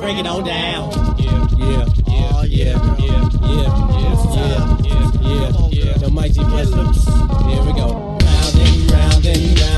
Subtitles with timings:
[0.00, 0.90] break it all down.
[1.18, 2.64] Yeah, yeah, yeah, oh, yeah,
[2.98, 5.98] yeah, yeah, yeah, yeah, yeah, yeah.
[5.98, 7.04] The mighty blessings.
[7.04, 8.16] Here we go.
[8.18, 9.69] Round and round and round.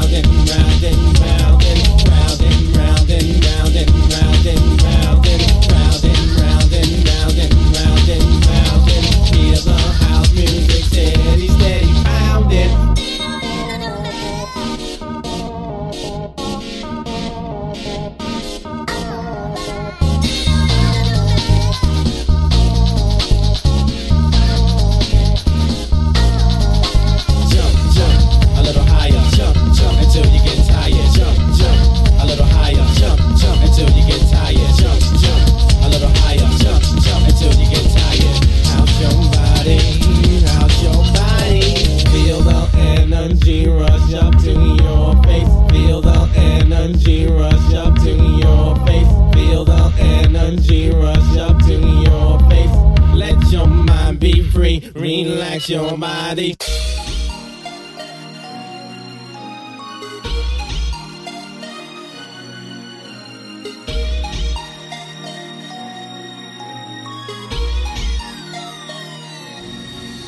[55.02, 56.54] Relax your body.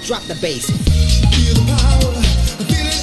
[0.02, 0.66] Drop the bass.
[0.66, 2.12] Feel the power.
[2.66, 2.93] Feel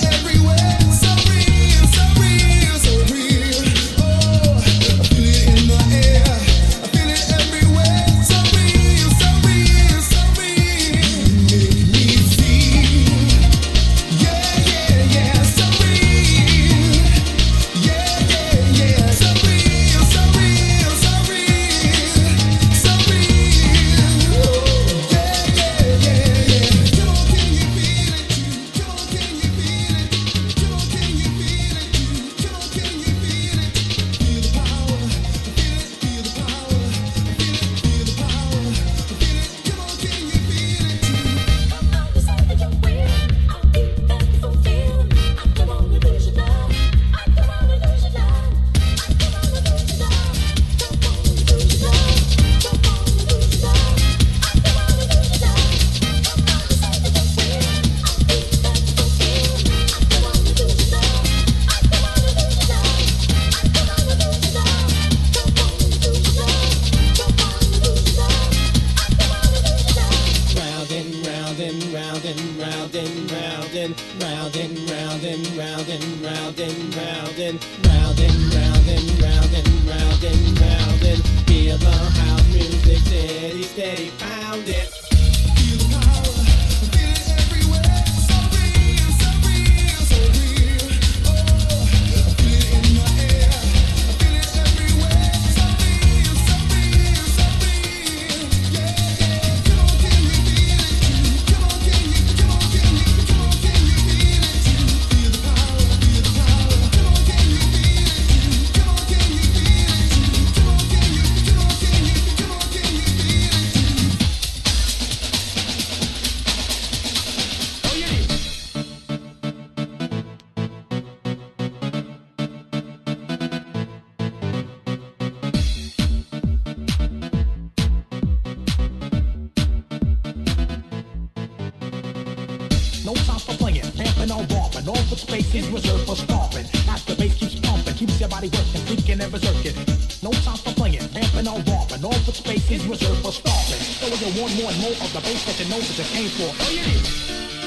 [139.29, 139.75] and.
[140.23, 142.03] No time for playing, amping on robbing.
[142.03, 143.81] All the space is reserved for starving.
[144.01, 146.05] Throw so in one more and more of the bass that you know that you
[146.05, 146.49] came for.
[146.49, 147.60] Oh yeah.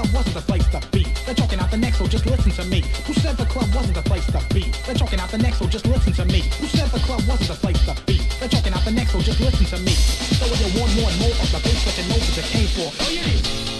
[0.00, 1.04] Club wasn't the place to be?
[1.26, 2.80] They're talking out the next, so just listen to me.
[3.06, 4.72] Who said the club wasn't the place to be?
[4.86, 6.40] They're talking out the next, so just listen to me.
[6.60, 8.18] Who said the club wasn't the place to be?
[8.38, 9.92] They're talking out the next, so just listen to me.
[9.92, 12.68] So you want more and more of the bass that you know that you came
[12.68, 12.88] for.
[13.04, 13.79] Oh yeah.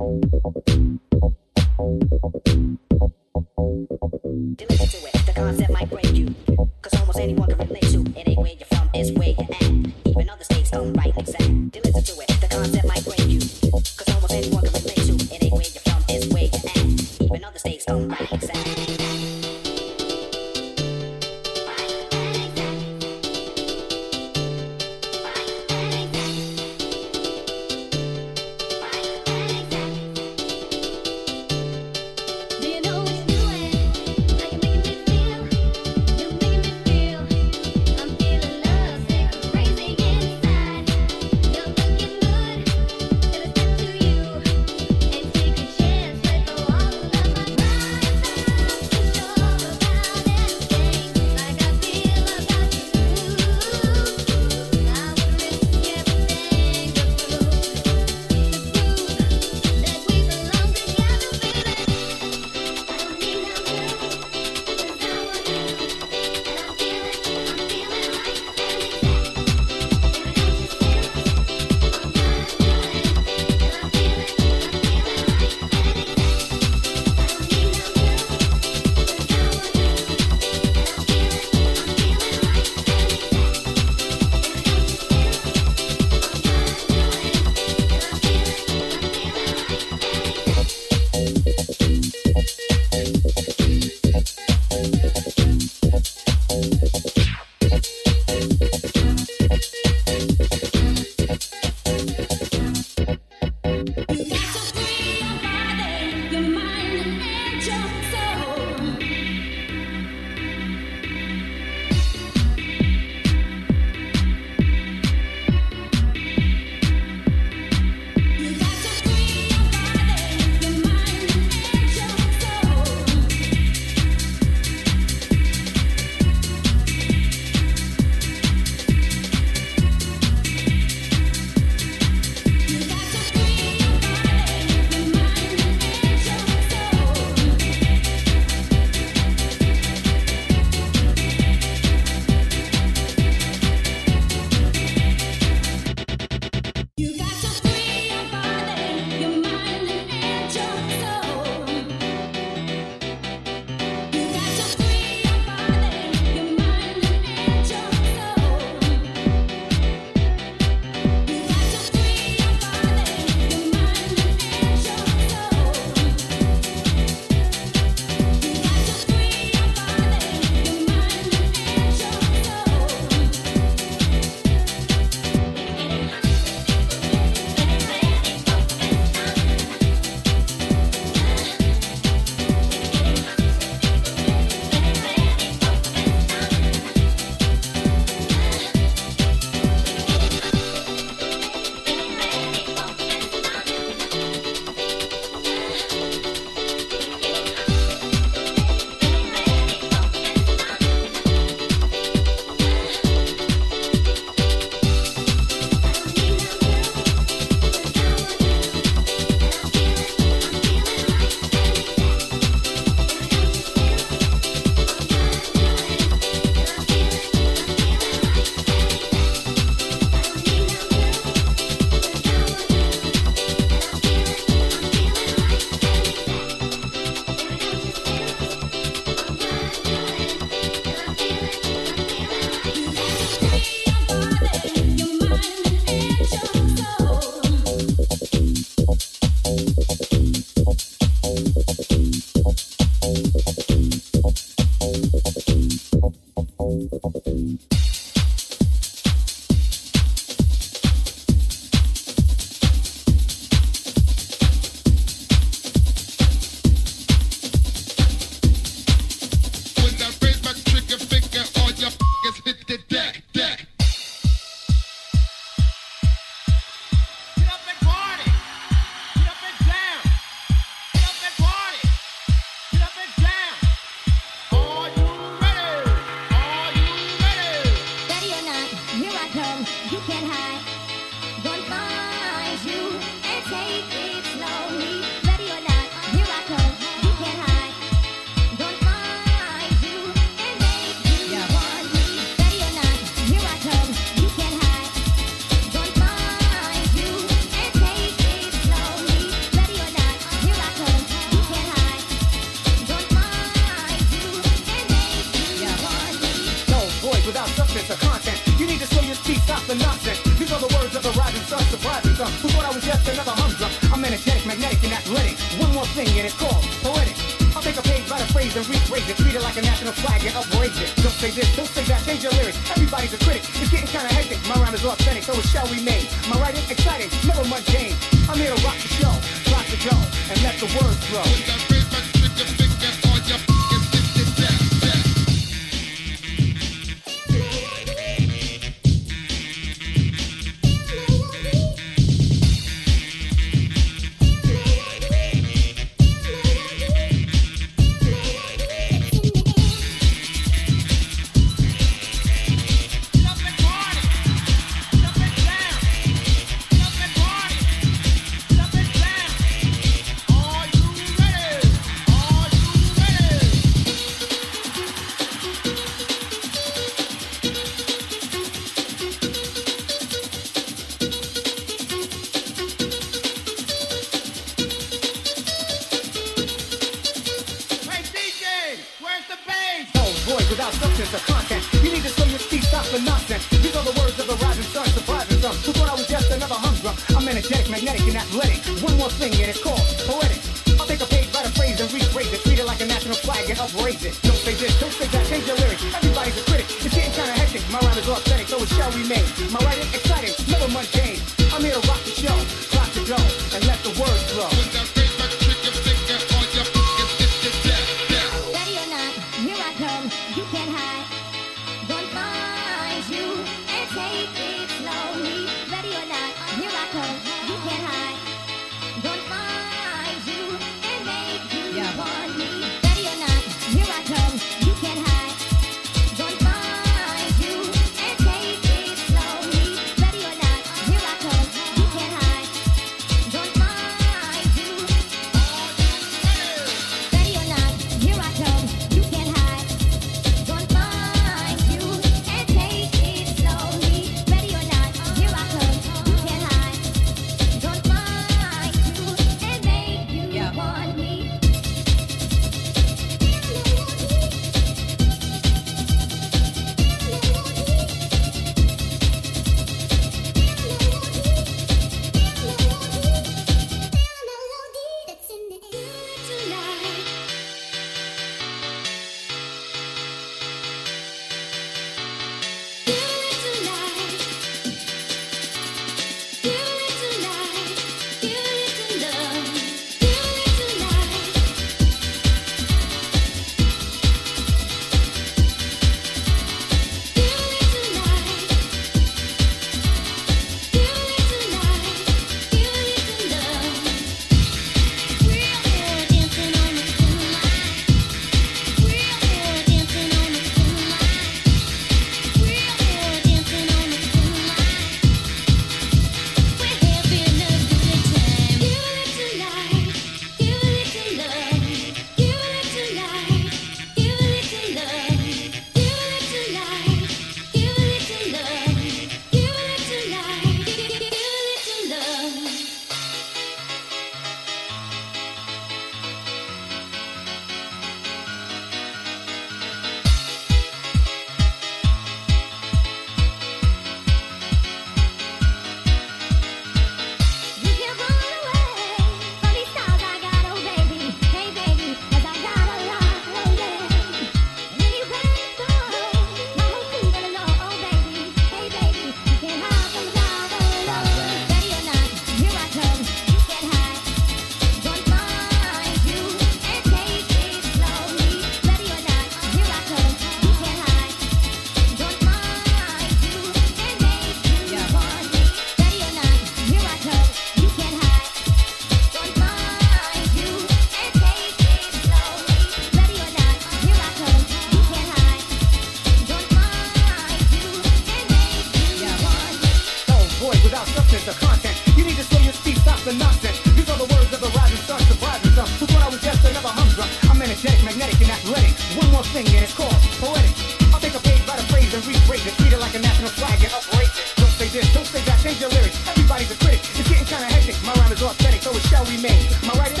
[580.81, 581.75] without substance or content.
[581.97, 583.59] You need to slow your speed, stop the nonsense.
[583.75, 585.69] These are the words of the rising star surprising some.
[585.77, 587.07] Who thought I was just another humdrum?
[587.29, 588.73] I'm energetic, magnetic, and athletic.
[588.97, 590.53] One more thing, and it's called poetic.
[590.93, 592.53] I'll take a page by the phrase and rephrase it.
[592.57, 594.25] Treat it like a national flag and uprate it.
[594.37, 595.97] Don't say this, don't say that, change your lyrics.
[596.07, 596.81] Everybody's a critic.
[596.97, 597.77] It's getting kinda hectic.
[597.85, 599.41] My rhyme is authentic, so it shall remain.
[599.65, 600.00] My writing